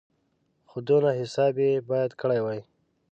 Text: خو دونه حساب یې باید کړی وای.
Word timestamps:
خو 0.69 0.77
دونه 0.87 1.09
حساب 1.21 1.53
یې 1.63 1.71
باید 1.89 2.11
کړی 2.21 2.39
وای. 2.43 2.61